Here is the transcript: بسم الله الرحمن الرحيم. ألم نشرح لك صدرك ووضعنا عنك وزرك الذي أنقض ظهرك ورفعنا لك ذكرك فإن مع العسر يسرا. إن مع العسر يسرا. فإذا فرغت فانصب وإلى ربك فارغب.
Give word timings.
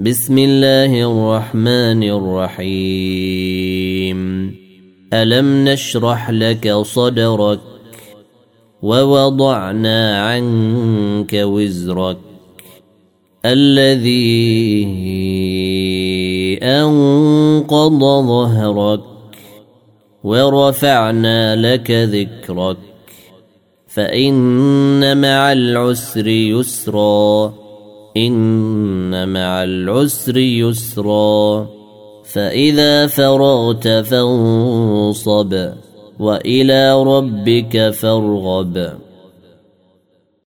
بسم 0.00 0.38
الله 0.38 1.12
الرحمن 1.12 2.02
الرحيم. 2.02 4.20
ألم 5.12 5.68
نشرح 5.68 6.30
لك 6.30 6.72
صدرك 6.72 7.60
ووضعنا 8.82 10.28
عنك 10.28 11.32
وزرك 11.32 12.16
الذي 13.44 14.48
أنقض 16.62 18.00
ظهرك 18.00 19.00
ورفعنا 20.24 21.56
لك 21.56 21.90
ذكرك 21.90 22.76
فإن 23.88 25.20
مع 25.20 25.52
العسر 25.52 26.26
يسرا. 26.26 27.69
إن 28.16 29.28
مع 29.28 29.64
العسر 29.64 30.36
يسرا. 30.36 31.66
فإذا 32.24 33.06
فرغت 33.06 33.88
فانصب 33.88 35.68
وإلى 36.18 37.02
ربك 37.02 37.90
فارغب. 37.90 38.92